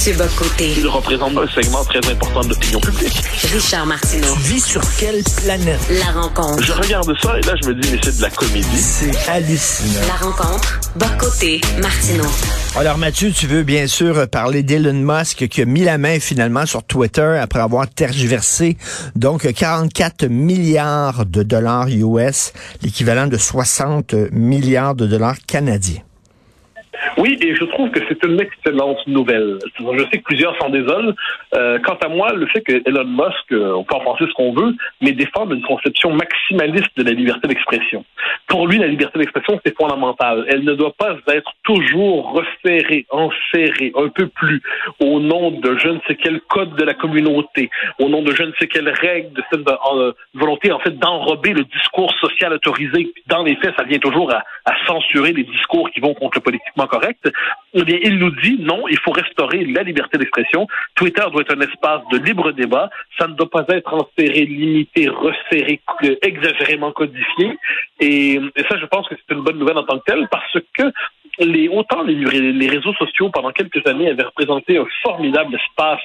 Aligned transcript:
Mathieu 0.00 0.14
Bocoté. 0.14 0.72
Il 0.78 0.88
représente 0.88 1.36
un 1.36 1.46
segment 1.48 1.84
très 1.84 1.98
important 2.10 2.40
de 2.40 2.48
l'opinion 2.48 2.80
publique. 2.80 3.20
Richard 3.52 3.84
Martineau. 3.84 4.32
Tu 4.32 4.54
vis 4.54 4.64
sur 4.64 4.80
quelle 4.98 5.22
planète? 5.44 5.78
La 5.90 6.18
rencontre. 6.18 6.62
Je 6.62 6.72
regarde 6.72 7.12
ça 7.20 7.38
et 7.38 7.42
là, 7.42 7.52
je 7.62 7.68
me 7.68 7.74
dis, 7.74 7.86
mais 7.92 7.98
c'est 8.02 8.16
de 8.16 8.22
la 8.22 8.30
comédie. 8.30 8.78
C'est 8.78 9.28
hallucinant. 9.28 10.00
La 10.08 10.26
rencontre. 10.26 10.80
Bocoté. 10.96 11.60
Martineau. 11.82 12.24
Alors 12.76 12.96
Mathieu, 12.96 13.30
tu 13.30 13.46
veux 13.46 13.62
bien 13.62 13.86
sûr 13.86 14.26
parler 14.26 14.62
d'Elon 14.62 14.94
Musk 14.94 15.46
qui 15.48 15.60
a 15.60 15.66
mis 15.66 15.84
la 15.84 15.98
main 15.98 16.18
finalement 16.18 16.64
sur 16.64 16.82
Twitter 16.82 17.38
après 17.38 17.60
avoir 17.60 17.86
tergiversé 17.86 18.78
donc 19.16 19.52
44 19.52 20.28
milliards 20.28 21.26
de 21.26 21.42
dollars 21.42 21.88
US, 21.88 22.54
l'équivalent 22.80 23.26
de 23.26 23.36
60 23.36 24.14
milliards 24.32 24.94
de 24.94 25.06
dollars 25.06 25.36
canadiens. 25.46 26.00
Oui, 27.16 27.38
et 27.40 27.54
je 27.54 27.64
trouve 27.64 27.90
que 27.90 28.00
c'est 28.08 28.24
une 28.24 28.40
excellente 28.40 29.06
nouvelle. 29.06 29.58
Je 29.78 30.04
sais 30.10 30.18
que 30.18 30.24
plusieurs 30.24 30.56
s'en 30.58 30.70
désolent. 30.70 31.14
Euh, 31.54 31.78
quant 31.80 31.98
à 32.02 32.08
moi, 32.08 32.32
le 32.32 32.46
fait 32.46 32.60
que 32.60 32.82
Elon 32.86 33.04
Musk, 33.04 33.52
euh, 33.52 33.74
on 33.74 33.84
peut 33.84 33.94
en 33.94 34.00
penser 34.00 34.24
ce 34.26 34.32
qu'on 34.34 34.52
veut, 34.52 34.74
mais 35.00 35.12
défendre 35.12 35.52
une 35.52 35.62
conception 35.62 36.12
maximaliste 36.12 36.90
de 36.96 37.04
la 37.04 37.12
liberté 37.12 37.48
d'expression. 37.48 38.04
Pour 38.46 38.66
lui, 38.66 38.78
la 38.78 38.86
liberté 38.86 39.18
d'expression, 39.18 39.60
c'est 39.64 39.76
fondamental. 39.76 40.44
Elle 40.48 40.64
ne 40.64 40.74
doit 40.74 40.92
pas 40.92 41.16
être 41.28 41.52
toujours 41.62 42.32
resserrée, 42.32 43.06
enserrée, 43.10 43.92
un 43.96 44.08
peu 44.08 44.26
plus, 44.26 44.62
au 44.98 45.20
nom 45.20 45.52
de 45.52 45.76
je 45.78 45.88
ne 45.88 46.00
sais 46.08 46.16
quel 46.16 46.40
code 46.42 46.74
de 46.76 46.84
la 46.84 46.94
communauté, 46.94 47.70
au 47.98 48.08
nom 48.08 48.22
de 48.22 48.34
je 48.34 48.42
ne 48.42 48.52
sais 48.58 48.66
quelle 48.66 48.88
règle, 48.88 49.32
de 49.32 49.42
cette 49.50 49.66
euh, 49.68 50.12
volonté, 50.34 50.72
en 50.72 50.80
fait, 50.80 50.98
d'enrober 50.98 51.52
le 51.52 51.64
discours 51.64 52.12
social 52.20 52.52
autorisé. 52.52 53.12
Dans 53.26 53.42
les 53.42 53.56
faits, 53.56 53.74
ça 53.76 53.84
vient 53.84 53.98
toujours 53.98 54.32
à, 54.32 54.42
censurer 54.86 55.32
les 55.32 55.44
discours 55.44 55.90
qui 55.90 56.00
vont 56.00 56.14
contre 56.14 56.38
le 56.38 56.42
politiquement 56.42 56.79
correct, 56.86 57.30
eh 57.74 57.82
il 58.02 58.18
nous 58.18 58.30
dit 58.30 58.58
non, 58.60 58.88
il 58.88 58.98
faut 58.98 59.12
restaurer 59.12 59.64
la 59.64 59.82
liberté 59.82 60.18
d'expression. 60.18 60.66
Twitter 60.94 61.22
doit 61.32 61.42
être 61.42 61.56
un 61.56 61.60
espace 61.60 62.02
de 62.12 62.18
libre 62.18 62.52
débat. 62.52 62.90
Ça 63.18 63.26
ne 63.26 63.34
doit 63.34 63.50
pas 63.50 63.64
être 63.68 63.92
enserré, 63.92 64.44
limité, 64.44 65.08
resserré, 65.08 65.80
exagérément 66.22 66.92
codifié. 66.92 67.56
Et, 68.00 68.40
ça, 68.68 68.78
je 68.78 68.86
pense 68.86 69.08
que 69.08 69.14
c'est 69.16 69.34
une 69.34 69.42
bonne 69.42 69.58
nouvelle 69.58 69.78
en 69.78 69.84
tant 69.84 69.98
que 69.98 70.04
telle 70.04 70.28
parce 70.30 70.58
que 70.74 70.92
autant 71.72 72.02
les, 72.02 72.68
réseaux 72.68 72.94
sociaux, 72.94 73.30
pendant 73.30 73.50
quelques 73.50 73.86
années, 73.86 74.10
avaient 74.10 74.24
représenté 74.24 74.78
un 74.78 74.86
formidable 75.02 75.54
espace 75.54 76.02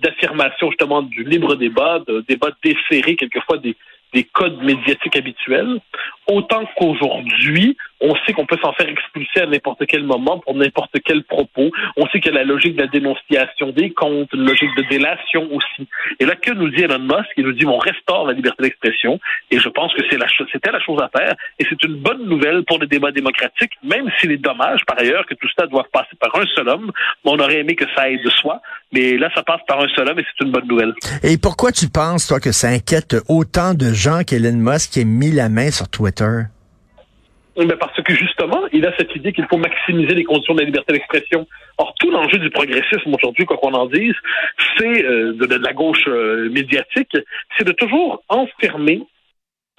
d'affirmation 0.00 0.70
justement 0.70 1.02
du 1.02 1.24
libre 1.24 1.56
débat, 1.56 2.00
de 2.06 2.24
débat 2.26 2.50
desserré, 2.62 3.16
quelquefois 3.16 3.58
des 3.58 4.24
codes 4.32 4.62
médiatiques 4.62 5.16
habituels, 5.16 5.80
autant 6.26 6.64
qu'aujourd'hui, 6.76 7.76
on 8.00 8.14
sait 8.24 8.32
qu'on 8.32 8.46
peut 8.46 8.58
s'en 8.62 8.72
faire 8.72 8.88
expulser 8.88 9.40
à 9.40 9.46
n'importe 9.46 9.84
quel 9.86 10.04
moment 10.04 10.38
pour 10.38 10.54
n'importe 10.54 10.96
quel 11.04 11.24
propos. 11.24 11.70
On 11.96 12.06
sait 12.08 12.20
qu'il 12.20 12.32
y 12.32 12.36
a 12.36 12.38
la 12.38 12.44
logique 12.44 12.76
de 12.76 12.82
la 12.82 12.88
dénonciation 12.88 13.70
des 13.70 13.90
comptes, 13.90 14.32
une 14.32 14.46
logique 14.46 14.74
de 14.76 14.82
délation 14.88 15.48
aussi. 15.52 15.88
Et 16.20 16.24
là, 16.24 16.36
que 16.36 16.52
nous 16.52 16.70
dit 16.70 16.82
Elon 16.82 16.98
Musk? 17.00 17.30
Il 17.36 17.44
nous 17.44 17.52
dit 17.52 17.66
on 17.66 17.78
restaure 17.78 18.26
la 18.26 18.32
liberté 18.32 18.62
d'expression. 18.62 19.18
Et 19.50 19.58
je 19.58 19.68
pense 19.68 19.92
que 19.94 20.02
c'est 20.10 20.16
la 20.16 20.26
c'était 20.52 20.70
la 20.70 20.80
chose 20.80 21.00
à 21.02 21.08
faire. 21.16 21.34
Et 21.58 21.66
c'est 21.68 21.82
une 21.84 21.96
bonne 21.96 22.24
nouvelle 22.26 22.64
pour 22.64 22.78
le 22.78 22.86
débat 22.86 23.10
démocratique, 23.10 23.72
même 23.82 24.10
s'il 24.18 24.32
est 24.32 24.38
dommage, 24.38 24.80
par 24.86 24.98
ailleurs, 24.98 25.26
que 25.26 25.34
tout 25.34 25.48
ça 25.58 25.66
doive 25.66 25.86
passer 25.92 26.16
par 26.20 26.34
un 26.36 26.46
seul 26.54 26.68
homme. 26.68 26.92
On 27.24 27.38
aurait 27.38 27.60
aimé 27.60 27.74
que 27.74 27.84
ça 27.94 28.02
aille 28.02 28.22
de 28.22 28.30
soi. 28.30 28.60
Mais 28.92 29.16
là, 29.18 29.28
ça 29.34 29.42
passe 29.42 29.60
par 29.66 29.80
un 29.80 29.88
seul 29.88 30.08
homme 30.08 30.18
et 30.18 30.24
c'est 30.24 30.44
une 30.44 30.52
bonne 30.52 30.66
nouvelle. 30.66 30.94
Et 31.22 31.36
pourquoi 31.38 31.72
tu 31.72 31.88
penses, 31.88 32.26
toi, 32.26 32.40
que 32.40 32.52
ça 32.52 32.68
inquiète 32.68 33.16
autant 33.28 33.74
de 33.74 33.92
gens 33.92 34.22
qu'Elon 34.24 34.56
Musk 34.56 34.96
ait 34.96 35.04
mis 35.04 35.30
la 35.30 35.48
main 35.48 35.70
sur 35.70 35.88
Twitter? 35.88 36.44
Mais 37.58 37.76
parce 37.76 38.00
que 38.00 38.14
justement, 38.14 38.62
il 38.72 38.86
a 38.86 38.96
cette 38.96 39.14
idée 39.16 39.32
qu'il 39.32 39.46
faut 39.46 39.56
maximiser 39.56 40.14
les 40.14 40.22
conditions 40.22 40.54
de 40.54 40.60
la 40.60 40.66
liberté 40.66 40.92
d'expression. 40.92 41.46
Or, 41.78 41.92
tout 41.98 42.10
l'enjeu 42.10 42.38
du 42.38 42.50
progressisme 42.50 43.12
aujourd'hui, 43.12 43.46
quoi 43.46 43.56
qu'on 43.56 43.74
en 43.74 43.86
dise, 43.86 44.14
c'est 44.76 45.04
euh, 45.04 45.32
de, 45.32 45.54
la 45.56 45.72
gauche 45.72 46.04
euh, 46.06 46.48
médiatique, 46.50 47.16
c'est 47.56 47.64
de 47.64 47.72
toujours 47.72 48.22
enfermer 48.28 49.02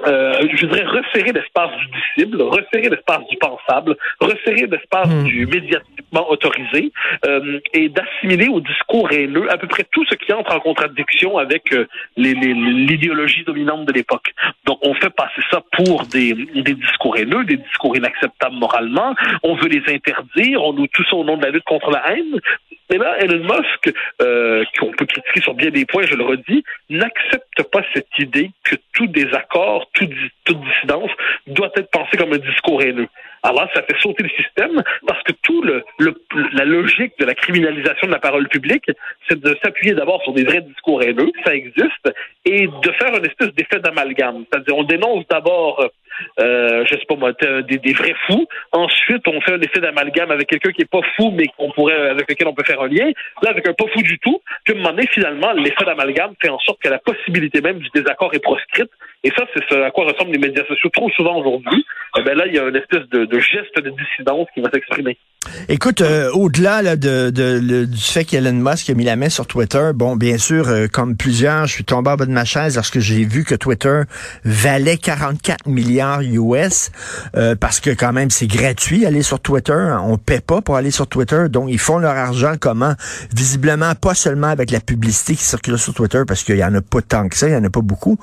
euh, 0.08 0.48
je 0.54 0.66
voudrais 0.66 0.86
resserrer 0.86 1.32
l'espace 1.32 1.72
du 1.78 1.88
disciple, 1.88 2.42
resserrer 2.42 2.90
l'espace 2.90 3.26
du 3.30 3.38
pensable, 3.38 3.96
resserrer 4.20 4.68
l'espace 4.68 5.10
Hmm. 5.10 5.24
du 5.24 5.46
médiatiquement 5.48 6.30
autorisé 6.30 6.92
euh, 7.26 7.60
et 7.74 7.90
d'assimiler 7.90 8.48
au 8.48 8.60
discours 8.60 9.12
haineux 9.12 9.52
à 9.52 9.58
peu 9.58 9.68
près 9.68 9.86
tout 9.92 10.06
ce 10.06 10.16
qui 10.16 10.32
entre 10.34 10.54
en 10.54 10.60
contradiction 10.60 11.38
avec 11.38 11.74
euh, 11.74 11.88
l'idéologie 12.18 13.44
dominante 13.44 13.86
de 13.86 13.94
l'époque. 13.94 14.34
Donc 14.66 14.80
on 14.82 14.94
fait 14.94 15.10
passer 15.10 15.42
ça 15.52 15.62
pour 15.72 16.06
des, 16.06 16.34
des 16.34 16.74
discours 16.74 17.18
haineux, 17.18 17.44
des 17.46 17.58
discours 17.58 17.96
inacceptables 17.96 18.56
moralement. 18.56 19.16
On 19.44 19.56
veut 19.56 19.68
les 19.68 19.84
interdire, 19.94 20.64
on 20.64 20.74
nous 20.74 20.88
tout 20.88 21.04
ça 21.10 21.16
au 21.16 21.24
nom 21.24 21.38
de 21.38 21.46
la 21.46 21.52
lutte 21.52 21.66
contre 21.66 21.90
la 21.92 22.12
haine. 22.12 22.40
Mais 22.90 22.98
là, 22.98 23.18
Elon 23.20 23.44
Musk, 23.44 23.94
euh, 24.22 24.64
qu'on 24.80 24.92
peut 24.92 25.06
critiquer 25.06 25.42
sur 25.42 25.54
bien 25.54 25.70
des 25.70 25.86
points, 25.86 26.04
je 26.08 26.16
le 26.16 26.24
redis, 26.24 26.64
n'accepte 26.90 27.62
pas 27.72 27.82
cette 27.94 28.18
idée 28.18 28.50
que 28.64 28.76
tout 28.94 29.06
désaccord, 29.08 29.89
toute 29.94 30.62
dissidence 30.62 31.12
doit 31.48 31.72
être 31.76 31.90
pensé 31.92 32.18
comme 32.18 32.34
un 32.34 32.38
discours 32.38 32.82
haineux. 32.82 33.08
Alors 33.44 33.70
ça 33.74 33.84
fait 33.84 33.96
sauter 34.02 34.24
le 34.24 34.30
système 34.30 34.84
parce 35.08 35.22
que 35.24 35.32
tout 35.44 35.62
le, 35.62 35.84
la 36.54 36.66
logique 36.66 37.14
de 37.20 37.26
la 37.26 37.36
criminalisation 37.36 38.08
de 38.08 38.12
la 38.12 38.20
parole 38.20 38.48
publique, 38.50 38.86
c'est 39.28 39.40
de 39.40 39.58
s'appuyer 39.64 39.94
d'abord 39.94 40.22
sur 40.24 40.34
des 40.34 40.44
vrais 40.44 40.62
discours 40.62 41.02
haineux, 41.02 41.32
ça 41.46 41.56
existe, 41.56 42.14
et 42.46 42.68
de 42.68 42.92
faire 42.94 43.16
une 43.16 43.26
espèce 43.26 43.54
d'effet 43.54 43.80
d'amalgame. 43.80 44.46
C'est-à-dire, 44.52 44.76
on 44.76 44.84
dénonce 44.84 45.26
d'abord, 45.30 45.90
euh, 46.40 46.86
je 46.86 46.96
sais 46.96 47.06
pas 47.08 47.16
moi, 47.16 47.32
des, 47.68 47.78
des 47.78 47.94
vrais 47.94 48.16
fous. 48.28 48.48
Ensuite, 48.72 49.28
on 49.28 49.40
fait 49.42 49.54
un 49.54 49.62
effet 49.62 49.80
d'amalgame 49.80 50.32
avec 50.32 50.48
quelqu'un 50.48 50.72
qui 50.72 50.82
est 50.82 50.92
pas 50.92 51.02
fou, 51.16 51.32
mais 51.32 51.48
qu'on 51.58 51.72
pourrait, 51.72 52.10
avec 52.10 52.30
lequel 52.30 52.48
on 52.48 52.54
peut 52.54 52.64
faire 52.64 52.82
un 52.82 52.88
lien. 52.88 53.12
Là, 53.42 53.52
avec 53.52 53.68
un 53.68 53.74
pas 53.74 53.86
fou 53.94 54.02
du 54.02 54.20
tout. 54.20 54.42
Puis, 54.64 54.74
à 54.74 54.78
un 54.78 54.80
moment 54.80 54.96
donné, 54.96 55.08
finalement, 55.12 55.52
l'effet 55.54 55.86
d'amalgame 55.86 56.34
fait 56.42 56.50
en 56.50 56.60
sorte 56.60 56.82
que 56.82 56.90
la 56.90 57.00
possibilité 57.00 57.62
même 57.62 57.80
du 57.80 57.90
désaccord 57.94 58.34
est 58.34 58.44
proscrite. 58.44 58.90
Et 59.24 59.32
ça, 59.32 59.46
c'est 59.54 59.64
ce 59.70 59.82
à 59.82 59.92
quoi 59.92 60.06
ressemblent 60.06 60.32
les 60.32 60.40
médias 60.40 60.66
sociaux 60.66 60.90
trop 60.90 61.10
souvent 61.12 61.38
aujourd'hui. 61.40 61.86
Eh 62.18 62.24
ben 62.24 62.38
là, 62.38 62.46
il 62.48 62.56
y 62.56 62.60
a 62.60 62.64
une 62.64 62.76
espèce 62.76 63.08
de, 63.10 63.26
de 63.26 63.40
geste 63.40 63.76
de 63.82 63.90
dissidence 63.90 64.48
qui 64.54 64.62
va 64.62 64.70
s'exprimer. 64.72 65.18
Écoute, 65.68 66.02
euh, 66.02 66.30
au-delà 66.32 66.82
là, 66.82 66.96
de, 66.96 67.30
de- 67.30 67.86
du 67.86 67.98
fait 68.02 68.26
qu'Elon 68.26 68.54
Musk 68.54 68.90
a 68.90 68.94
mis 68.94 69.04
la 69.04 69.16
main 69.16 69.30
sur 69.30 69.46
Twitter, 69.48 69.92
bon, 69.94 70.16
bien 70.16 70.38
sûr, 70.38 70.68
euh, 70.68 70.88
comme 70.92 71.16
plusieurs, 71.16 71.68
je 71.68 71.74
suis 71.74 71.84
tombé 71.84 72.10
en 72.10 72.16
bas 72.16 72.26
de 72.26 72.32
ma 72.32 72.46
chaise 72.46 72.76
lorsque 72.76 73.00
j'ai 73.00 73.26
vu 73.26 73.44
que 73.44 73.56
Twitter 73.56 74.02
valait 74.46 74.98
44 74.98 75.68
milliards 75.68 76.22
US, 76.22 76.92
euh, 77.36 77.56
parce 77.56 77.80
que 77.80 77.90
quand 77.92 78.14
même, 78.14 78.30
c'est 78.32 78.48
gratuit 78.48 79.06
aller 79.06 79.22
sur 79.22 79.40
Twitter. 79.40 79.98
On 80.04 80.18
paie 80.18 80.42
pas 80.42 80.62
pour 80.62 80.76
aller 80.76 80.92
sur 80.92 81.08
Twitter, 81.08 81.46
donc 81.50 81.70
ils 81.70 81.80
font 81.80 81.98
leur 82.00 82.16
argent 82.16 82.54
comment? 82.60 82.94
Visiblement, 83.36 83.94
pas 83.96 84.14
seulement 84.16 84.48
avec 84.48 84.72
la 84.72 84.80
publicité 84.80 85.36
qui 85.36 85.44
circule 85.44 85.78
sur 85.78 85.94
Twitter, 85.94 86.24
parce 86.28 86.44
qu'il 86.44 86.58
y 86.58 86.64
en 86.64 86.74
a 86.76 86.82
pas 86.82 87.02
tant 87.02 87.28
que 87.28 87.38
ça, 87.38 87.48
il 87.48 87.54
y 87.54 87.56
en 87.56 87.64
a 87.64 87.70
pas 87.70 87.82
beaucoup. 87.82 88.18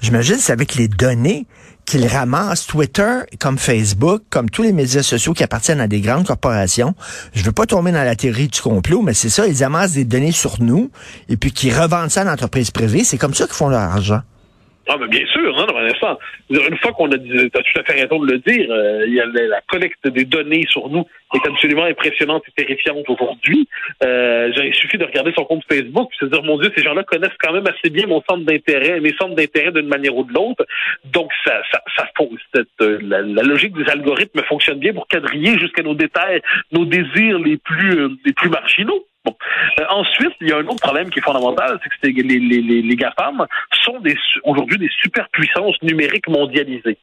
J'imagine 0.00 0.36
c'est 0.38 0.52
avec 0.52 0.74
les 0.74 0.88
données 0.88 1.46
qu'ils 1.92 2.06
ramassent 2.06 2.66
Twitter 2.66 3.18
comme 3.38 3.58
Facebook, 3.58 4.22
comme 4.30 4.48
tous 4.48 4.62
les 4.62 4.72
médias 4.72 5.02
sociaux 5.02 5.34
qui 5.34 5.44
appartiennent 5.44 5.80
à 5.80 5.88
des 5.88 6.00
grandes 6.00 6.26
corporations. 6.26 6.94
Je 7.34 7.44
veux 7.44 7.52
pas 7.52 7.66
tomber 7.66 7.92
dans 7.92 8.02
la 8.02 8.16
théorie 8.16 8.48
du 8.48 8.62
complot, 8.62 9.02
mais 9.02 9.12
c'est 9.12 9.28
ça, 9.28 9.46
ils 9.46 9.62
amassent 9.62 9.92
des 9.92 10.06
données 10.06 10.32
sur 10.32 10.62
nous 10.62 10.90
et 11.28 11.36
puis 11.36 11.52
qu'ils 11.52 11.78
revendent 11.78 12.10
ça 12.10 12.22
à 12.22 12.24
l'entreprise 12.24 12.70
privée. 12.70 13.04
C'est 13.04 13.18
comme 13.18 13.34
ça 13.34 13.44
qu'ils 13.44 13.56
font 13.56 13.68
leur 13.68 13.82
argent. 13.82 14.22
Ah, 14.88 14.96
mais 14.98 15.06
bien 15.06 15.24
sûr, 15.26 15.54
non, 15.54 15.76
instant. 15.78 16.18
Une 16.50 16.76
fois 16.78 16.92
qu'on 16.92 17.10
a 17.12 17.16
dit, 17.16 17.50
t'as 17.50 17.62
tout 17.62 17.80
à 17.80 17.84
fait 17.84 18.02
raison 18.02 18.18
de 18.18 18.32
le 18.32 18.38
dire, 18.38 18.66
euh, 18.70 19.04
il 19.06 19.14
y 19.14 19.20
a 19.20 19.26
la, 19.26 19.46
la, 19.46 19.60
collecte 19.62 20.08
des 20.08 20.24
données 20.24 20.66
sur 20.68 20.88
nous 20.88 21.06
est 21.34 21.48
absolument 21.48 21.84
impressionnante 21.84 22.42
et 22.48 22.64
terrifiante 22.64 23.08
aujourd'hui. 23.08 23.68
Euh, 24.02 24.50
il 24.56 24.74
suffit 24.74 24.98
de 24.98 25.04
regarder 25.04 25.32
son 25.36 25.44
compte 25.44 25.62
Facebook 25.70 26.10
et 26.12 26.24
se 26.24 26.30
dire, 26.30 26.42
mon 26.42 26.58
Dieu, 26.58 26.72
ces 26.76 26.82
gens-là 26.82 27.04
connaissent 27.04 27.36
quand 27.40 27.52
même 27.52 27.66
assez 27.66 27.90
bien 27.90 28.06
mon 28.06 28.22
centre 28.28 28.44
d'intérêt, 28.44 29.00
mes 29.00 29.14
centres 29.14 29.36
d'intérêt 29.36 29.70
d'une 29.70 29.88
manière 29.88 30.16
ou 30.16 30.24
de 30.24 30.32
l'autre. 30.32 30.66
Donc, 31.04 31.30
ça, 31.44 31.62
ça, 31.70 31.80
ça 31.96 32.08
cette, 32.54 32.68
euh, 32.80 32.98
la, 33.02 33.22
la, 33.22 33.42
logique 33.42 33.74
des 33.74 33.88
algorithmes 33.90 34.42
fonctionne 34.42 34.78
bien 34.78 34.92
pour 34.92 35.06
quadriller 35.06 35.58
jusqu'à 35.58 35.82
nos 35.82 35.94
détails, 35.94 36.40
nos 36.72 36.84
désirs 36.84 37.38
les 37.38 37.56
plus, 37.56 37.98
euh, 37.98 38.08
les 38.24 38.32
plus 38.32 38.50
marginaux. 38.50 39.06
Bon. 39.24 39.36
Euh, 39.78 39.84
ensuite, 39.90 40.34
il 40.40 40.48
y 40.48 40.52
a 40.52 40.56
un 40.56 40.66
autre 40.66 40.80
problème 40.80 41.08
qui 41.10 41.20
est 41.20 41.22
fondamental, 41.22 41.78
c'est 41.82 42.12
que 42.12 42.20
les, 42.20 42.40
les, 42.40 42.60
les, 42.60 42.82
les 42.82 42.96
GAFAM 42.96 43.46
sont 43.84 44.02
aujourd'hui 44.44 44.78
des 44.78 44.90
superpuissances 45.00 45.80
numériques 45.82 46.28
mondialisées. 46.28 46.98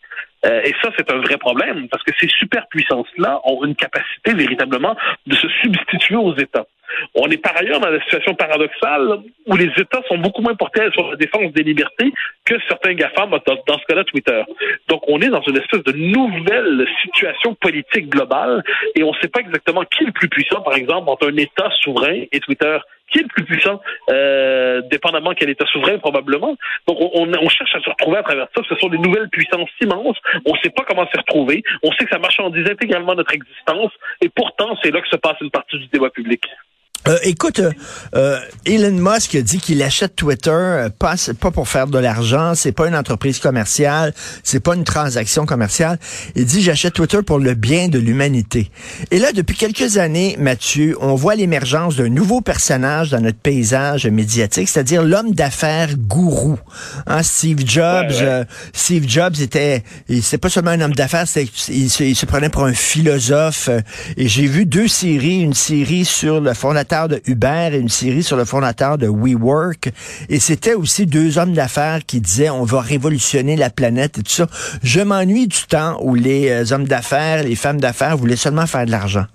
Euh, 0.45 0.61
et 0.63 0.73
ça, 0.81 0.89
c'est 0.97 1.11
un 1.11 1.19
vrai 1.19 1.37
problème, 1.37 1.87
parce 1.89 2.03
que 2.03 2.11
ces 2.19 2.27
superpuissances-là 2.27 3.39
ont 3.45 3.63
une 3.63 3.75
capacité 3.75 4.33
véritablement 4.33 4.95
de 5.27 5.35
se 5.35 5.47
substituer 5.61 6.15
aux 6.15 6.35
États. 6.35 6.65
On 7.15 7.29
est 7.29 7.37
par 7.37 7.55
ailleurs 7.57 7.79
dans 7.79 7.89
la 7.89 8.01
situation 8.01 8.35
paradoxale 8.35 9.19
où 9.47 9.55
les 9.55 9.71
États 9.77 10.01
sont 10.07 10.17
beaucoup 10.17 10.41
moins 10.41 10.55
portés 10.55 10.89
sur 10.93 11.09
la 11.11 11.15
défense 11.15 11.51
des 11.53 11.63
libertés 11.63 12.11
que 12.45 12.55
certains 12.67 12.93
GAFAM, 12.93 13.29
dans, 13.29 13.77
ce 13.77 13.85
cas-là 13.87 14.03
Twitter. 14.05 14.41
Donc 14.87 15.03
on 15.07 15.21
est 15.21 15.29
dans 15.29 15.41
une 15.41 15.57
espèce 15.57 15.83
de 15.83 15.91
nouvelle 15.91 16.87
situation 17.03 17.55
politique 17.55 18.09
globale 18.09 18.63
et 18.95 19.03
on 19.03 19.11
ne 19.11 19.19
sait 19.21 19.27
pas 19.27 19.41
exactement 19.41 19.83
qui 19.83 20.03
est 20.03 20.07
le 20.07 20.13
plus 20.13 20.29
puissant, 20.29 20.61
par 20.61 20.75
exemple, 20.75 21.09
entre 21.09 21.29
un 21.29 21.37
État 21.37 21.69
souverain 21.81 22.23
et 22.31 22.39
Twitter 22.39 22.77
qui 23.11 23.19
est 23.19 23.23
le 23.23 23.27
plus 23.27 23.43
puissant, 23.43 23.81
euh, 24.09 24.81
dépendamment 24.91 25.33
quel 25.33 25.49
État 25.49 25.65
souverain 25.67 25.97
probablement. 25.97 26.55
Donc 26.87 26.97
on, 26.99 27.27
on, 27.27 27.49
cherche 27.49 27.75
à 27.75 27.79
se 27.79 27.89
retrouver 27.89 28.17
à 28.17 28.23
travers 28.23 28.47
ça. 28.55 28.61
Ce 28.67 28.75
sont 28.75 28.89
des 28.89 28.97
nouvelles 28.97 29.29
puissances 29.29 29.69
immenses. 29.81 30.17
On 30.45 30.53
ne 30.53 30.59
sait 30.59 30.69
pas 30.69 30.83
comment 30.87 31.07
s'y 31.07 31.17
retrouver. 31.17 31.63
On 31.83 31.91
sait 31.93 32.05
que 32.05 32.11
ça 32.11 32.19
marchandise 32.19 32.69
intégralement 32.69 33.15
notre 33.15 33.33
existence. 33.33 33.91
Et 34.21 34.29
pourtant, 34.29 34.77
c'est 34.83 34.91
là 34.91 35.01
que 35.01 35.09
se 35.09 35.15
passe 35.15 35.37
une 35.41 35.51
partie 35.51 35.79
du 35.79 35.87
débat 35.87 36.09
public. 36.09 36.45
Euh, 37.09 37.17
écoute, 37.23 37.59
euh, 37.59 37.71
euh, 38.15 38.39
Elon 38.65 38.91
Musk 38.91 39.33
a 39.33 39.41
dit 39.41 39.57
qu'il 39.57 39.81
achète 39.81 40.15
Twitter 40.15 40.87
pas, 40.99 41.15
pas 41.39 41.49
pour 41.49 41.67
faire 41.67 41.87
de 41.87 41.97
l'argent, 41.97 42.53
c'est 42.53 42.71
pas 42.71 42.87
une 42.87 42.95
entreprise 42.95 43.39
commerciale, 43.39 44.13
c'est 44.43 44.59
pas 44.59 44.75
une 44.75 44.83
transaction 44.83 45.47
commerciale. 45.47 45.97
Il 46.35 46.45
dit 46.45 46.61
j'achète 46.61 46.93
Twitter 46.93 47.23
pour 47.23 47.39
le 47.39 47.55
bien 47.55 47.87
de 47.87 47.97
l'humanité. 47.97 48.69
Et 49.09 49.17
là, 49.17 49.31
depuis 49.31 49.55
quelques 49.55 49.97
années, 49.97 50.35
Mathieu, 50.39 50.95
on 51.01 51.15
voit 51.15 51.33
l'émergence 51.33 51.95
d'un 51.95 52.09
nouveau 52.09 52.41
personnage 52.41 53.09
dans 53.09 53.21
notre 53.21 53.39
paysage 53.39 54.05
médiatique, 54.05 54.69
c'est-à-dire 54.69 55.01
l'homme 55.01 55.33
d'affaires 55.33 55.97
gourou. 55.97 56.59
Hein, 57.07 57.23
Steve 57.23 57.65
Jobs, 57.65 58.13
Steve 58.73 59.07
Jobs 59.07 59.39
était, 59.41 59.83
c'est 60.21 60.37
pas 60.37 60.49
seulement 60.49 60.71
un 60.71 60.81
homme 60.81 60.93
d'affaires, 60.93 61.25
il, 61.69 61.89
se, 61.89 62.03
il 62.03 62.15
se 62.15 62.25
prenait 62.27 62.49
pour 62.49 62.65
un 62.65 62.73
philosophe. 62.73 63.69
et 64.15 64.27
j'ai 64.27 64.45
vu 64.45 64.67
deux 64.67 64.87
séries, 64.87 65.39
une 65.39 65.55
série 65.55 66.05
sur 66.05 66.39
le 66.39 66.53
de 67.07 67.21
Uber 67.25 67.69
et 67.71 67.77
une 67.77 67.89
série 67.89 68.23
sur 68.23 68.37
le 68.37 68.45
fondateur 68.45 68.97
de 68.97 69.07
WeWork. 69.07 69.91
Et 70.29 70.39
c'était 70.39 70.73
aussi 70.73 71.05
deux 71.05 71.37
hommes 71.37 71.53
d'affaires 71.53 72.05
qui 72.05 72.19
disaient 72.21 72.49
on 72.49 72.63
va 72.63 72.81
révolutionner 72.81 73.55
la 73.55 73.69
planète 73.69 74.17
et 74.17 74.23
tout 74.23 74.31
ça. 74.31 74.47
Je 74.83 75.01
m'ennuie 75.01 75.47
du 75.47 75.63
temps 75.67 75.97
où 76.01 76.15
les 76.15 76.49
euh, 76.49 76.73
hommes 76.73 76.87
d'affaires, 76.87 77.43
les 77.43 77.55
femmes 77.55 77.79
d'affaires 77.79 78.17
voulaient 78.17 78.35
seulement 78.35 78.67
faire 78.67 78.85
de 78.85 78.91
l'argent. 78.91 79.25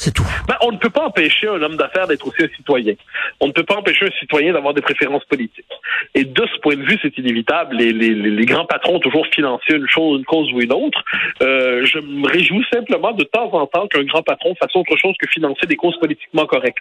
C'est 0.00 0.14
tout. 0.14 0.26
Ben, 0.48 0.56
on 0.62 0.72
ne 0.72 0.78
peut 0.78 0.88
pas 0.88 1.04
empêcher 1.04 1.46
un 1.46 1.60
homme 1.60 1.76
d'affaires 1.76 2.06
d'être 2.06 2.26
aussi 2.26 2.42
un 2.42 2.48
citoyen. 2.56 2.94
On 3.38 3.48
ne 3.48 3.52
peut 3.52 3.64
pas 3.64 3.76
empêcher 3.76 4.06
un 4.06 4.18
citoyen 4.18 4.54
d'avoir 4.54 4.72
des 4.72 4.80
préférences 4.80 5.26
politiques. 5.26 5.66
Et 6.14 6.24
de 6.24 6.46
ce 6.46 6.58
point 6.60 6.74
de 6.74 6.82
vue, 6.82 6.98
c'est 7.02 7.18
inévitable. 7.18 7.76
Les, 7.76 8.46
grands 8.46 8.64
patrons 8.64 8.96
ont 8.96 9.00
toujours 9.00 9.26
financé 9.26 9.74
une 9.74 9.86
chose, 9.86 10.20
une 10.20 10.24
cause 10.24 10.50
ou 10.54 10.62
une 10.62 10.72
autre. 10.72 11.04
Euh, 11.42 11.84
je 11.84 11.98
me 11.98 12.26
réjouis 12.26 12.64
simplement 12.72 13.12
de 13.12 13.24
temps 13.24 13.52
en 13.52 13.66
temps 13.66 13.86
qu'un 13.88 14.04
grand 14.04 14.22
patron 14.22 14.54
fasse 14.54 14.74
autre 14.74 14.96
chose 14.96 15.14
que 15.20 15.28
financer 15.28 15.66
des 15.66 15.76
causes 15.76 15.98
politiquement 15.98 16.46
correctes. 16.46 16.78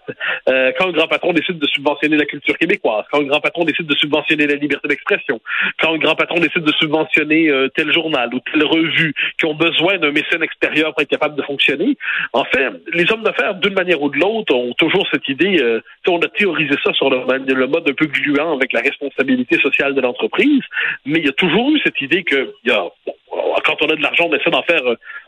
Euh, 0.48 0.72
quand 0.80 0.88
un 0.88 0.94
grand 0.94 1.10
patron 1.10 1.33
décide 1.33 1.60
de 1.60 1.68
subventionner 1.68 2.15
la 2.15 2.25
culture 2.25 2.57
québécoise, 2.57 3.04
quand 3.12 3.19
un 3.19 3.25
grand 3.25 3.42
patron 3.42 3.65
décide 3.65 3.88
de 3.88 3.95
subventionner 3.95 4.48
la 4.48 4.56
liberté 4.56 4.88
d'expression, 4.88 5.42
quand 5.81 5.94
un 5.94 5.98
grand 5.98 6.15
patron 6.15 6.39
décide 6.39 6.63
de 6.63 6.74
subventionner 6.80 7.50
euh, 7.50 7.68
tel 7.75 7.92
journal 7.92 8.33
ou 8.33 8.39
telle 8.39 8.63
revue 8.63 9.13
qui 9.38 9.45
ont 9.45 9.56
besoin 9.56 9.98
d'un 9.98 10.12
mécène 10.12 10.42
extérieur 10.42 10.94
pour 10.94 11.01
être 11.01 11.10
capable 11.10 11.36
de 11.36 11.44
fonctionner, 11.44 11.98
en 12.31 12.45
fait, 12.45 12.69
les 12.94 13.08
hommes 13.11 13.23
d'affaires, 13.23 13.56
d'une 13.56 13.73
manière 13.73 14.01
ou 14.01 14.09
de 14.09 14.17
l'autre, 14.17 14.53
ont 14.56 14.73
toujours 14.73 15.07
cette 15.11 15.27
idée, 15.27 15.59
euh, 15.61 15.81
on 16.07 16.19
a 16.19 16.27
théorisé 16.27 16.75
ça 16.83 16.94
sur 16.94 17.09
le, 17.09 17.19
mode 17.67 17.89
un 17.89 17.94
peu 17.94 18.06
gluant 18.06 18.56
avec 18.56 18.73
la 18.73 18.81
responsabilité 18.81 19.57
sociale 19.59 19.94
de 19.94 20.01
l'entreprise, 20.01 20.63
mais 21.06 21.19
il 21.19 21.25
y 21.25 21.29
a 21.29 21.33
toujours 21.33 21.69
eu 21.71 21.79
cette 21.83 22.01
idée 22.01 22.23
que 22.23 22.53
quand 22.65 23.77
on 23.81 23.89
a 23.89 23.95
de 23.95 24.01
l'argent, 24.01 24.27
on 24.29 24.35
essaie 24.35 24.50
d'en 24.50 24.63
faire 24.63 24.83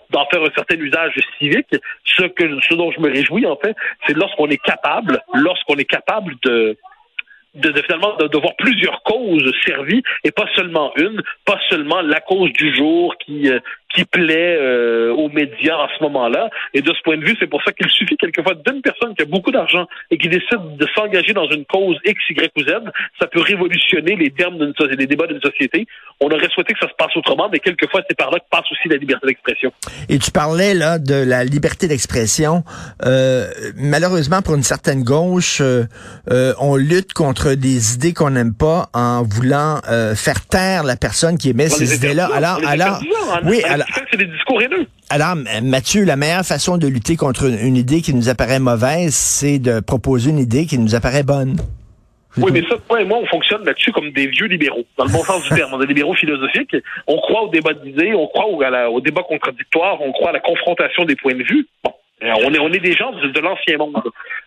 d'en 0.09 0.25
faire 0.25 0.41
un 0.41 0.51
certain 0.55 0.75
usage 0.75 1.13
civique. 1.39 1.75
Ce 2.03 2.73
dont 2.75 2.91
je 2.91 2.99
me 2.99 3.09
réjouis, 3.09 3.45
en 3.45 3.55
fait, 3.55 3.75
c'est 4.05 4.13
lorsqu'on 4.13 4.47
est 4.47 4.61
capable, 4.61 5.21
lorsqu'on 5.33 5.75
est 5.75 5.85
capable 5.85 6.35
de 6.43 6.77
finalement 7.85 8.15
de, 8.15 8.37
voir 8.37 8.55
plusieurs 8.57 9.03
causes 9.03 9.51
servies 9.65 10.01
et 10.23 10.31
pas 10.31 10.47
seulement 10.55 10.93
une, 10.97 11.21
pas 11.45 11.59
seulement 11.69 12.01
la 12.01 12.19
cause 12.21 12.51
du 12.53 12.73
jour 12.75 13.15
qui 13.17 13.49
euh, 13.49 13.59
qui 13.93 14.05
plaît 14.05 14.57
euh, 14.59 15.13
aux 15.13 15.29
médias 15.29 15.77
en 15.77 15.87
ce 15.97 16.03
moment-là. 16.03 16.49
Et 16.73 16.81
de 16.81 16.93
ce 16.93 17.01
point 17.03 17.17
de 17.17 17.25
vue, 17.25 17.35
c'est 17.39 17.47
pour 17.47 17.61
ça 17.63 17.71
qu'il 17.71 17.89
suffit 17.89 18.17
quelquefois 18.17 18.55
d'une 18.55 18.81
personne 18.81 19.15
qui 19.15 19.23
a 19.23 19.25
beaucoup 19.25 19.51
d'argent 19.51 19.87
et 20.09 20.17
qui 20.17 20.29
décide 20.29 20.77
de 20.77 20.87
s'engager 20.95 21.33
dans 21.33 21.49
une 21.49 21.65
cause 21.65 21.97
X, 22.05 22.19
Y 22.29 22.51
ou 22.57 22.61
Z. 22.61 22.73
Ça 23.19 23.27
peut 23.27 23.41
révolutionner 23.41 24.15
les 24.15 24.31
termes 24.31 24.57
d'une 24.57 24.73
société, 24.75 24.97
les 24.97 25.07
débats 25.07 25.27
d'une 25.27 25.41
société. 25.41 25.87
On 26.19 26.27
aurait 26.27 26.49
souhaité 26.49 26.73
que 26.73 26.79
ça 26.79 26.87
se 26.87 26.95
passe 26.97 27.15
autrement, 27.15 27.49
mais 27.51 27.59
quelquefois, 27.59 28.01
c'est 28.07 28.17
par 28.17 28.31
là 28.31 28.39
que 28.39 28.45
passe 28.49 28.65
aussi 28.71 28.87
la 28.87 28.97
liberté 28.97 29.27
d'expression. 29.27 29.71
Et 30.09 30.19
tu 30.19 30.31
parlais 30.31 30.73
là 30.73 30.99
de 30.99 31.15
la 31.15 31.43
liberté 31.43 31.87
d'expression. 31.87 32.63
Euh, 33.05 33.47
malheureusement, 33.75 34.41
pour 34.41 34.55
une 34.55 34.63
certaine 34.63 35.03
gauche, 35.03 35.59
euh, 35.61 35.83
euh 36.29 36.53
on 36.59 36.75
lutte 36.75 37.13
contre 37.13 37.53
des 37.53 37.95
idées 37.95 38.13
qu'on 38.13 38.31
n'aime 38.31 38.53
pas 38.53 38.89
en 38.93 39.23
voulant 39.23 39.79
euh, 39.89 40.15
faire 40.15 40.45
taire 40.45 40.83
la 40.83 40.95
personne 40.95 41.37
qui 41.37 41.49
émet 41.49 41.69
ces 41.69 41.95
idées-là. 41.95 42.29
Alors, 42.33 42.59
alors, 42.67 43.01
oui, 43.45 43.63
alors 43.63 43.80
c'est 44.11 44.17
des 44.17 44.25
discours 44.25 44.61
haineux. 44.61 44.87
Alors, 45.09 45.35
Mathieu, 45.61 46.03
la 46.03 46.15
meilleure 46.15 46.45
façon 46.45 46.77
de 46.77 46.87
lutter 46.87 47.15
contre 47.15 47.45
une, 47.45 47.75
idée 47.75 48.01
qui 48.01 48.13
nous 48.13 48.29
apparaît 48.29 48.59
mauvaise, 48.59 49.13
c'est 49.13 49.59
de 49.59 49.79
proposer 49.79 50.29
une 50.29 50.39
idée 50.39 50.65
qui 50.65 50.77
nous 50.77 50.95
apparaît 50.95 51.23
bonne. 51.23 51.57
Oui, 52.37 52.51
mais 52.53 52.61
ça, 52.61 52.77
toi 52.87 53.01
et 53.01 53.05
moi, 53.05 53.19
on 53.21 53.25
fonctionne 53.25 53.65
là-dessus 53.65 53.91
comme 53.91 54.11
des 54.11 54.27
vieux 54.27 54.45
libéraux, 54.45 54.85
dans 54.97 55.03
le 55.03 55.11
bon 55.11 55.23
sens 55.23 55.43
du 55.43 55.49
terme. 55.49 55.71
On 55.73 55.77
est 55.79 55.81
des 55.81 55.93
libéraux 55.93 56.15
philosophiques. 56.15 56.77
On 57.07 57.17
croit 57.17 57.43
au 57.43 57.49
débat 57.49 57.73
d'idées, 57.73 58.13
on 58.15 58.27
croit 58.27 58.47
au, 58.47 58.61
au 58.93 59.01
débat 59.01 59.23
contradictoire, 59.23 60.01
on 60.01 60.13
croit 60.13 60.29
à 60.29 60.33
la 60.33 60.39
confrontation 60.39 61.03
des 61.03 61.17
points 61.17 61.35
de 61.35 61.43
vue. 61.43 61.67
Bon, 61.83 61.91
on 62.21 62.53
est, 62.53 62.59
on 62.59 62.71
est 62.71 62.79
des 62.79 62.93
gens 62.93 63.11
de, 63.11 63.39
l'ancien 63.39 63.77
monde. 63.77 64.01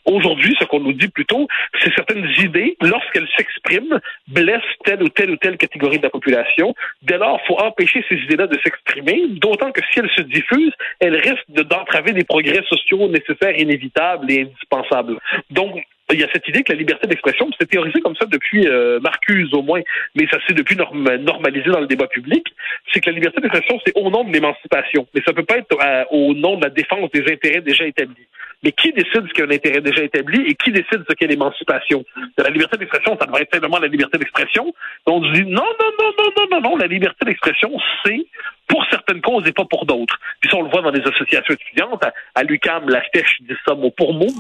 Aujourd'hui, 0.05 0.55
ce 0.61 0.65
qu'on 0.65 0.81
nous 0.81 0.93
dit 0.93 1.09
plutôt, 1.09 1.49
c'est 1.81 1.93
certaines 1.95 2.27
idées, 2.39 2.77
lorsqu'elles 2.81 3.29
s'expriment, 3.37 4.01
blessent 4.29 4.63
telle 4.85 5.03
ou 5.03 5.09
telle 5.09 5.31
ou 5.31 5.37
telle 5.37 5.57
catégorie 5.57 5.99
de 5.99 6.05
la 6.05 6.11
population. 6.11 6.75
Dès 7.03 7.19
lors, 7.19 7.41
faut 7.47 7.59
empêcher 7.59 8.05
ces 8.09 8.17
idées-là 8.17 8.47
de 8.47 8.59
s'exprimer, 8.63 9.27
d'autant 9.31 9.73
que 9.73 9.81
si 9.91 10.01
elles 10.01 10.11
se 10.17 10.23
diffusent, 10.23 10.75
elles 11.01 11.17
risquent 11.17 11.51
d'entraver 11.51 12.13
des 12.13 12.25
progrès 12.25 12.63
sociaux 12.69 13.09
nécessaires, 13.09 13.59
inévitables 13.59 14.31
et 14.31 14.43
indispensables. 14.43 15.19
Donc, 15.51 15.83
il 16.13 16.21
y 16.21 16.25
a 16.25 16.29
cette 16.33 16.47
idée 16.49 16.63
que 16.63 16.73
la 16.73 16.79
liberté 16.79 17.07
d'expression, 17.07 17.49
c'est 17.59 17.69
théorisé 17.69 18.01
comme 18.01 18.17
ça 18.17 18.27
depuis 18.27 18.69
euh, 18.69 19.01
Marcuse 19.01 19.53
au 19.55 19.63
moins, 19.63 19.81
mais 20.15 20.27
ça 20.31 20.39
s'est 20.47 20.55
depuis 20.55 20.77
normalisé 20.77 21.71
dans 21.71 21.81
le 21.81 21.87
débat 21.87 22.07
public, 22.07 22.47
c'est 22.93 23.01
que 23.01 23.11
la 23.11 23.17
liberté 23.17 23.41
d'expression, 23.41 23.81
c'est 23.87 23.93
au 23.97 24.11
nom 24.11 24.25
de 24.25 24.33
l'émancipation, 24.33 25.07
mais 25.15 25.23
ça 25.27 25.33
peut 25.33 25.45
pas 25.45 25.59
être 25.59 25.77
euh, 25.81 26.05
au 26.11 26.35
nom 26.35 26.57
de 26.57 26.65
la 26.65 26.71
défense 26.71 27.11
des 27.13 27.25
intérêts 27.33 27.63
déjà 27.63 27.87
établis. 27.87 28.27
Mais 28.63 28.73
qui 28.73 28.93
décide 28.93 29.27
ce 29.29 29.33
qu'est 29.35 29.43
un 29.43 29.51
intérêt 29.51 29.83
déjà 29.83 30.03
établi 30.03 30.41
et 30.47 30.55
qui 30.55 30.73
décide 30.73 31.05
ce 31.09 31.15
qu'est 31.15 31.27
l'émancipation? 31.27 32.03
La 32.39 32.49
liberté 32.49 32.79
d'expression, 32.79 33.17
ça 33.21 33.27
devrait 33.27 33.43
être 33.43 33.53
simplement 33.53 33.79
la 33.79 33.89
liberté 33.89 34.17
d'expression. 34.17 34.75
On 35.05 35.21
dit 35.21 35.45
non, 35.45 35.63
non, 35.63 35.91
non, 35.99 36.13
non, 36.19 36.31
non, 36.37 36.47
non, 36.51 36.61
non, 36.71 36.77
la 36.77 36.87
liberté 36.87 37.27
d'expression, 37.27 37.71
c'est 38.05 38.27
pour 38.67 38.85
certaines 38.91 39.21
causes 39.21 39.47
et 39.47 39.53
pas 39.53 39.67
pour 39.67 39.85
d'autres. 39.85 40.19
Puis 40.41 40.51
ça, 40.51 40.57
on 40.57 40.63
le 40.63 40.71
voit 40.71 40.81
dans 40.81 40.91
les 40.91 41.03
associations 41.03 41.55
étudiantes. 41.55 42.03
À, 42.35 42.43
l'UCAM, 42.43 42.89
la 42.89 43.03
FECH 43.03 43.43
dit 43.43 43.55
ça 43.67 43.75
mot 43.75 43.91
pour 43.91 44.15
mot 44.15 44.33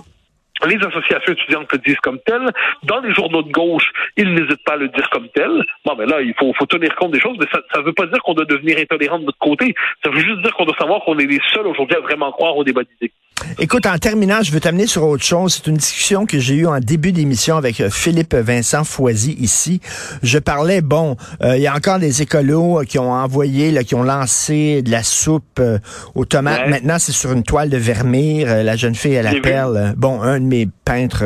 les 0.66 0.76
associations 0.76 1.33
étudiantes 1.33 1.73
le 1.73 1.78
disent 1.78 2.00
comme 2.02 2.18
tel. 2.26 2.42
Dans 2.83 3.00
les 3.00 3.12
journaux 3.12 3.42
de 3.42 3.50
gauche, 3.50 3.90
ils 4.16 4.33
n'hésitent 4.33 4.64
pas 4.64 4.75
à 4.75 4.76
le 4.76 4.88
dire 4.88 5.09
comme 5.11 5.28
tel. 5.28 5.50
Bon, 5.85 5.94
mais 5.97 6.06
là, 6.06 6.21
il 6.21 6.35
faut, 6.38 6.52
faut 6.54 6.66
tenir 6.66 6.94
compte 6.97 7.12
des 7.12 7.21
choses, 7.21 7.37
mais 7.38 7.47
ça 7.52 7.80
ne 7.80 7.85
veut 7.85 7.92
pas 7.92 8.06
dire 8.06 8.18
qu'on 8.23 8.35
doit 8.35 8.44
devenir 8.44 8.78
intolérant 8.78 9.18
de 9.18 9.25
notre 9.25 9.38
côté. 9.38 9.75
Ça 10.04 10.11
veut 10.11 10.21
juste 10.21 10.40
dire 10.42 10.54
qu'on 10.54 10.64
doit 10.64 10.76
savoir 10.78 11.00
qu'on 11.04 11.18
est 11.18 11.26
les 11.26 11.40
seuls 11.52 11.66
aujourd'hui 11.66 11.97
à 11.97 12.00
vraiment 12.00 12.30
croire 12.33 12.56
au 12.56 12.64
débat 12.64 12.83
d'idées. 12.83 13.12
Écoute, 13.59 13.87
en 13.87 13.99
terminant, 13.99 14.43
je 14.43 14.53
veux 14.53 14.61
t'amener 14.61 14.87
sur 14.87 15.05
autre 15.05 15.25
chose. 15.25 15.55
C'est 15.55 15.71
une 15.71 15.76
discussion 15.76 16.26
que 16.26 16.38
j'ai 16.38 16.55
eue 16.55 16.67
en 16.67 16.79
début 16.79 17.12
d'émission 17.12 17.57
avec 17.57 17.81
euh, 17.81 17.91
Philippe 17.91 18.35
Vincent 18.35 18.85
Foisy 18.85 19.37
ici. 19.38 19.81
Je 20.23 20.38
parlais, 20.38 20.81
bon, 20.81 21.17
euh, 21.43 21.57
il 21.57 21.62
y 21.62 21.67
a 21.67 21.75
encore 21.75 21.99
des 21.99 22.23
écolos 22.23 22.83
qui 22.87 22.99
ont 22.99 23.12
envoyé, 23.12 23.71
là, 23.71 23.83
qui 23.85 23.95
ont 23.95 24.03
lancé 24.03 24.83
de 24.83 24.91
la 24.91 25.03
soupe 25.03 25.59
euh, 25.59 25.79
aux 26.14 26.25
tomates. 26.25 26.69
Maintenant, 26.69 26.99
c'est 26.99 27.12
sur 27.12 27.33
une 27.33 27.43
toile 27.43 27.71
de 27.71 27.76
vermeer. 27.76 28.62
la 28.62 28.76
jeune 28.76 28.95
fille, 28.95 29.14
elle 29.14 29.26
appelle, 29.26 29.95
bon, 29.97 30.23
un 30.23 30.41
de 30.41 30.47
mes 30.47 30.69
peintres 30.85 31.25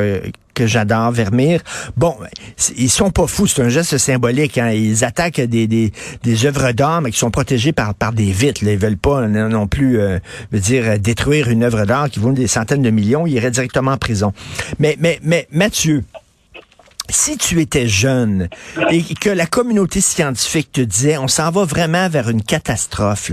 que 0.59 0.67
j'adore, 0.67 1.13
Vermeer. 1.13 1.61
Bon, 1.97 2.17
ils 2.77 2.91
sont 2.91 3.11
pas 3.11 3.29
fous, 3.29 3.47
c'est 3.47 3.63
un 3.63 3.69
geste 3.69 3.97
symbolique. 3.97 4.59
Hein. 4.59 4.73
Ils 4.73 5.05
attaquent 5.05 5.41
des, 5.41 5.69
des, 5.69 6.47
œuvres 6.47 6.73
d'art, 6.73 7.01
mais 7.01 7.13
qui 7.13 7.19
sont 7.19 7.31
protégées 7.31 7.73
par, 7.73 7.95
des 8.13 8.33
vitres. 8.33 8.65
Là. 8.65 8.73
Ils 8.73 8.79
veulent 8.79 8.97
pas 8.97 9.29
non 9.29 9.69
plus, 9.69 10.01
euh, 10.01 10.19
dire, 10.53 10.99
détruire 10.99 11.49
une 11.49 11.63
œuvre 11.63 11.85
d'art 11.85 12.11
qui 12.11 12.19
vaut 12.19 12.33
des 12.33 12.49
centaines 12.49 12.83
de 12.83 12.91
millions. 12.91 13.25
Ils 13.25 13.35
iraient 13.35 13.53
directement 13.53 13.93
en 13.93 13.99
prison. 13.99 14.33
Mais, 14.81 14.99
mais 15.01 15.47
Mathieu, 15.53 16.03
si 17.11 17.39
tu 17.39 17.61
étais 17.61 17.87
jeune 17.87 18.49
et 18.91 19.03
que 19.15 19.31
la 19.31 19.47
communauté 19.47 20.01
scientifique 20.01 20.73
te 20.73 20.81
disait 20.81 21.19
on 21.19 21.29
s'en 21.29 21.51
va 21.51 21.65
vraiment 21.65 22.09
vers 22.09 22.29
une 22.29 22.43
catastrophe 22.43 23.31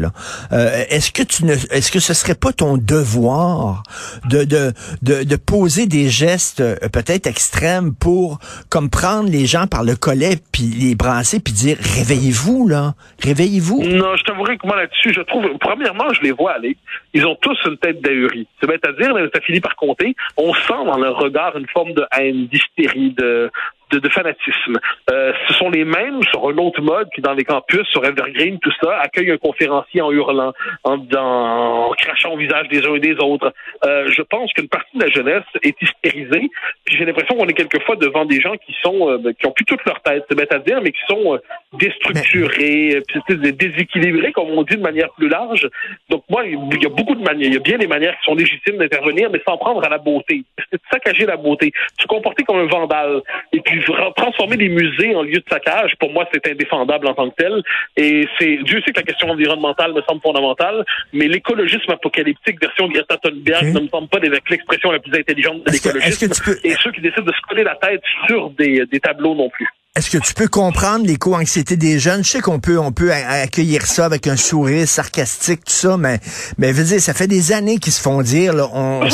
euh, 0.52 0.84
est-ce 0.90 1.12
que 1.12 1.24
tu 1.24 1.46
ne 1.46 1.54
est-ce 1.54 1.92
que 1.92 2.00
ce 2.00 2.14
serait 2.14 2.36
pas 2.36 2.52
ton 2.52 2.78
devoir 2.78 3.84
de 4.30 4.44
de 4.44 4.72
de, 5.02 5.24
de 5.24 5.36
poser 5.36 5.86
des 5.88 6.10
gestes 6.10 6.62
euh, 6.62 6.76
peut-être 6.92 7.28
extrêmes 7.28 7.94
pour 7.94 8.40
comme 8.70 8.90
prendre 8.90 9.30
les 9.30 9.46
gens 9.46 9.68
par 9.68 9.84
le 9.84 9.96
collet 9.96 10.38
puis 10.52 10.64
les 10.64 10.96
brasser 10.96 11.40
puis 11.40 11.54
dire 11.54 11.78
réveillez-vous 11.78 12.68
là, 12.68 12.94
réveillez-vous? 13.24 13.84
Non, 13.84 14.16
je 14.16 14.24
t'avouerai 14.24 14.58
que 14.58 14.68
moi 14.68 14.76
là-dessus, 14.76 15.14
je 15.14 15.22
trouve 15.22 15.46
premièrement, 15.60 16.12
je 16.14 16.22
les 16.22 16.32
vois 16.32 16.54
aller, 16.54 16.78
ils 17.14 17.26
ont 17.26 17.36
tous 17.36 17.58
une 17.66 17.78
tête 17.78 18.02
d'ahurie. 18.02 18.48
C'est-à-dire 18.60 19.14
ça 19.34 19.42
finit 19.42 19.62
par 19.62 19.76
compter, 19.76 20.16
on 20.38 20.54
sent 20.54 20.86
dans 20.86 20.98
leur 20.98 21.18
regard 21.18 21.58
une 21.58 21.68
forme 21.68 21.94
de 21.94 22.06
haine, 22.18 22.48
d'hystérie, 22.48 23.12
de 23.18 23.52
de, 23.92 24.10
fanatisme. 24.10 24.80
Euh, 25.12 25.34
ce 25.48 25.54
sont 25.54 25.70
les 25.70 25.86
mêmes 25.86 26.22
sur 26.32 26.48
un 26.48 26.58
autre 26.58 26.82
mode 26.82 27.10
qui, 27.14 27.22
dans 27.22 27.34
les 27.34 27.44
campus, 27.44 27.88
sur 27.92 28.06
Evergreen, 28.06 28.60
tout 28.60 28.72
ça, 28.82 29.00
accueillent 29.00 29.32
un 29.32 29.38
conférencier 29.38 30.02
en 30.02 30.12
hurlant, 30.12 30.54
en, 30.84 31.00
en, 31.16 31.92
crachant 31.98 32.34
au 32.34 32.38
visage 32.38 32.68
des 32.70 32.86
uns 32.86 32.96
et 32.96 33.00
des 33.00 33.16
autres. 33.16 33.54
Euh, 33.86 34.10
je 34.12 34.22
pense 34.22 34.52
qu'une 34.54 34.68
partie 34.68 34.98
de 34.98 35.04
la 35.04 35.10
jeunesse 35.10 35.44
est 35.64 35.76
hystérisée. 35.82 36.50
Puis 36.86 36.98
j'ai 36.98 37.06
l'impression 37.06 37.36
qu'on 37.36 37.48
est 37.48 37.54
quelquefois 37.54 37.96
devant 37.96 38.26
des 38.26 38.42
gens 38.42 38.56
qui 38.58 38.76
sont 38.82 39.10
euh, 39.10 39.34
qui 39.40 39.46
ont 39.46 39.52
plus 39.52 39.66
toute 39.66 39.84
leur 39.86 40.02
tête, 40.02 40.26
c'est 40.30 40.36
bête 40.36 40.54
à 40.54 40.60
dire, 40.60 40.82
mais 40.82 40.92
qui 40.92 41.02
sont 41.08 41.36
euh, 41.36 41.38
déstructurés, 41.74 43.02
puis 43.08 43.22
déséquilibrés, 43.54 44.32
comme 44.32 44.50
on 44.50 44.64
dit 44.64 44.76
de 44.76 44.82
manière 44.82 45.12
plus 45.12 45.30
large. 45.30 45.68
Donc 46.10 46.24
moi, 46.30 46.46
il 46.46 46.82
y 46.82 46.86
a 46.86 46.90
beaucoup 46.90 47.16
de 47.16 47.24
manières. 47.24 47.48
Il 47.48 47.54
y 47.54 47.58
a 47.58 47.62
bien 47.62 47.78
des 47.78 47.88
manières 47.88 48.16
qui 48.20 48.26
sont 48.26 48.36
légitimes 48.36 48.78
d'intervenir, 48.78 49.30
mais 49.32 49.42
sans 49.48 49.58
prendre 49.58 49.84
à 49.84 49.90
la 49.90 49.98
beauté. 49.98 50.44
C'est 50.72 50.82
saccager 50.92 51.26
la 51.26 51.38
beauté. 51.38 51.72
Se 52.00 52.08
comporter 52.08 52.44
comme 52.44 52.58
un 52.58 52.68
vandale. 52.68 53.22
Et 53.54 53.60
puis 53.62 53.75
transformer 54.16 54.58
les 54.58 54.70
musées 54.70 55.16
en 55.16 55.24
lieu 55.24 55.40
de 55.40 55.46
saccage, 55.50 55.94
pour 56.00 56.12
moi, 56.12 56.28
c'est 56.34 56.46
indéfendable 56.48 57.08
en 57.08 57.14
tant 57.14 57.30
que 57.30 57.36
tel. 57.36 57.64
Et 57.98 58.28
c'est 58.40 58.58
Dieu 58.64 58.82
sait 58.86 58.92
que 58.92 59.00
la 59.00 59.04
question 59.04 59.30
environnementale 59.30 59.94
me 59.94 60.02
semble 60.02 60.22
fondamentale, 60.22 60.86
mais 61.14 61.28
l'écologisme 61.28 61.92
apocalyptique 61.92 62.60
version 62.62 62.88
Greta 62.88 63.18
Thunberg 63.18 63.74
ne 63.74 63.82
me 63.82 63.88
semble 63.88 64.08
pas 64.08 64.20
l'expression 64.20 64.92
la 64.92 65.00
plus 65.00 65.18
intelligente 65.18 65.64
de 65.66 65.72
l'écologisme. 65.72 66.32
Et 66.64 66.74
ceux 66.82 66.92
qui 66.92 67.02
décident 67.02 67.24
de 67.24 67.34
se 67.34 67.42
coller 67.48 67.64
la 67.64 67.76
tête 67.76 68.02
sur 68.28 68.50
des, 68.52 68.86
des 68.86 69.00
tableaux 69.00 69.36
non 69.36 69.50
plus. 69.50 69.68
Est-ce 69.98 70.12
que 70.12 70.22
tu 70.22 70.34
peux 70.34 70.50
comprendre 70.50 71.08
l'éco-anxiété 71.08 71.78
des 71.78 72.00
jeunes? 72.00 72.22
Je 72.22 72.32
sais 72.32 72.42
qu'on 72.42 72.60
peut, 72.60 72.78
on 72.78 72.92
peut 72.92 73.14
accueillir 73.14 73.84
ça 73.84 74.04
avec 74.04 74.28
un 74.28 74.36
sourire 74.36 74.86
sarcastique, 74.86 75.64
tout 75.64 75.72
ça, 75.72 75.96
mais, 75.96 76.20
mais 76.58 76.74
veux 76.74 76.84
dire, 76.84 77.00
ça 77.00 77.14
fait 77.14 77.28
des 77.28 77.54
années 77.54 77.78
qu'ils 77.78 77.94
se 77.94 78.02
font 78.02 78.22
dire, 78.22 78.52
là, 78.52 78.68
on, 78.74 79.06
euh, 79.06 79.08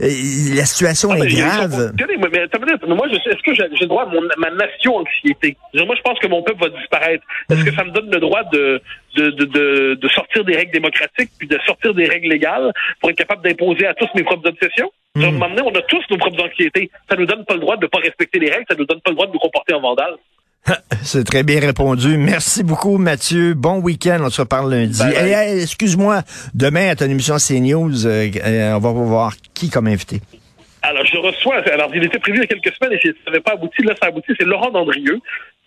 la 0.00 0.64
situation 0.64 1.10
ah, 1.12 1.18
est 1.18 1.36
grave. 1.36 1.92
Mais, 1.98 2.16
mais, 2.16 2.94
moi, 2.94 3.08
est-ce 3.12 3.42
que 3.44 3.54
j'ai 3.54 3.68
le 3.78 3.86
droit 3.86 4.04
à 4.04 4.38
ma 4.38 4.50
nation 4.52 4.96
anxiété? 4.96 5.58
Moi, 5.74 5.94
je 5.94 6.00
pense 6.00 6.18
que 6.18 6.28
mon 6.28 6.42
peuple 6.42 6.62
va 6.62 6.70
disparaître. 6.80 7.24
Est-ce 7.50 7.64
que 7.64 7.74
ça 7.74 7.84
me 7.84 7.90
donne 7.90 8.10
le 8.10 8.20
droit 8.20 8.42
de, 8.54 8.80
de, 9.16 9.30
de, 9.32 9.94
de, 10.00 10.08
sortir 10.08 10.46
des 10.46 10.56
règles 10.56 10.72
démocratiques 10.72 11.30
puis 11.38 11.46
de 11.46 11.58
sortir 11.66 11.92
des 11.92 12.06
règles 12.06 12.30
légales 12.30 12.72
pour 13.00 13.10
être 13.10 13.18
capable 13.18 13.42
d'imposer 13.42 13.86
à 13.86 13.92
tous 13.92 14.08
mes 14.14 14.24
propres 14.24 14.48
obsessions? 14.48 14.90
Mm. 15.14 15.38
Maintenant, 15.38 15.64
on 15.66 15.78
a 15.78 15.82
tous 15.82 16.02
nos 16.10 16.16
propres 16.16 16.42
anxiétés. 16.42 16.90
Ça 17.08 17.16
nous 17.16 17.26
donne 17.26 17.44
pas 17.44 17.54
le 17.54 17.60
droit 17.60 17.76
de 17.76 17.82
ne 17.82 17.88
pas 17.88 17.98
respecter 17.98 18.38
les 18.38 18.50
règles, 18.50 18.64
ça 18.68 18.74
nous 18.76 18.86
donne 18.86 19.00
pas 19.00 19.10
le 19.10 19.16
droit 19.16 19.26
de 19.26 19.32
nous 19.32 19.38
comporter 19.38 19.74
en 19.74 19.80
vandale. 19.80 20.16
C'est 21.02 21.24
très 21.24 21.42
bien 21.42 21.60
répondu. 21.60 22.16
Merci 22.16 22.62
beaucoup, 22.62 22.96
Mathieu. 22.96 23.54
Bon 23.54 23.80
week-end. 23.80 24.18
On 24.22 24.30
se 24.30 24.40
reparle 24.40 24.72
lundi. 24.72 25.02
Excuse-moi, 25.60 26.22
demain 26.54 26.88
à 26.88 26.96
ton 26.96 27.06
émission 27.06 27.36
CNews, 27.36 28.06
euh, 28.06 28.30
euh, 28.44 28.74
on 28.74 28.78
va 28.78 28.90
voir 28.92 29.32
qui 29.54 29.70
comme 29.70 29.88
invité. 29.88 30.20
Alors, 30.82 31.04
je 31.06 31.16
reçois, 31.16 31.58
alors 31.72 31.94
il 31.94 32.02
était 32.04 32.18
prévu 32.18 32.38
il 32.38 32.40
y 32.40 32.44
a 32.44 32.46
quelques 32.46 32.74
semaines 32.74 32.98
et 32.98 33.08
ça 33.08 33.30
n'avait 33.30 33.40
pas 33.40 33.52
abouti. 33.52 33.82
Là, 33.82 33.94
ça 34.00 34.06
a 34.06 34.08
abouti. 34.08 34.32
C'est 34.38 34.46
Laurent 34.46 34.70
Dandrieux, 34.70 35.20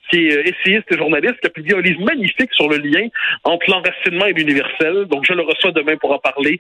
qui 0.10 0.28
est 0.28 0.38
euh, 0.38 0.44
essayiste 0.44 0.86
et 0.92 0.98
journaliste, 0.98 1.40
qui 1.42 1.48
a 1.48 1.50
publié 1.50 1.76
un 1.76 1.82
livre 1.82 2.04
magnifique 2.04 2.54
sur 2.54 2.70
le 2.70 2.78
lien 2.78 3.08
entre 3.44 3.70
l'enracinement 3.70 4.26
et 4.26 4.34
l'universel. 4.34 5.06
Donc, 5.06 5.26
je 5.28 5.34
le 5.34 5.42
reçois 5.42 5.72
demain 5.72 5.96
pour 5.98 6.12
en 6.12 6.20
parler. 6.20 6.60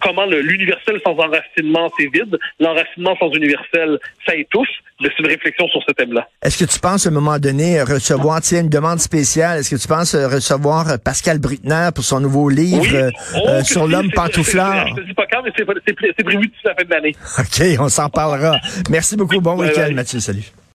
comment 0.00 0.26
l'universel 0.26 1.00
sans 1.04 1.12
enracinement, 1.12 1.90
c'est 1.98 2.06
vide. 2.12 2.38
L'enracinement 2.60 3.16
sans 3.18 3.30
universel, 3.32 3.98
ça 4.26 4.34
étouffe. 4.34 4.68
C'est 5.00 5.18
une 5.18 5.26
réflexion 5.26 5.66
sur 5.68 5.82
ce 5.86 5.92
thème-là. 5.92 6.28
Est-ce 6.44 6.64
que 6.64 6.70
tu 6.70 6.78
penses 6.78 7.06
à 7.06 7.10
un 7.10 7.12
moment 7.12 7.38
donné 7.38 7.82
recevoir, 7.82 8.40
tiens, 8.40 8.60
une 8.60 8.68
demande 8.68 9.00
spéciale, 9.00 9.58
est-ce 9.58 9.74
que 9.74 9.80
tu 9.80 9.88
penses 9.88 10.14
recevoir 10.14 10.98
Pascal 11.04 11.40
Brittner 11.40 11.88
pour 11.92 12.04
son 12.04 12.20
nouveau 12.20 12.48
livre 12.48 13.10
oh, 13.34 13.48
euh, 13.48 13.64
sur 13.64 13.88
l'homme 13.88 14.12
pantouflard? 14.12 14.88
Je 14.90 15.02
te 15.02 15.06
dis 15.06 15.14
pas 15.14 15.26
quand, 15.26 15.42
mais 15.42 15.50
c'est 15.56 16.24
prévu 16.24 16.46
d'ici 16.46 16.60
la 16.64 16.74
fin 16.74 16.84
de 16.84 16.90
l'année. 16.90 17.16
OK, 17.38 17.80
on 17.80 17.88
s'en 17.88 18.08
parlera. 18.08 18.58
Merci 18.90 19.16
beaucoup. 19.16 19.40
Bon 19.40 19.58
week-end, 19.58 19.90
Mathieu. 19.92 20.20
Salut. 20.20 20.52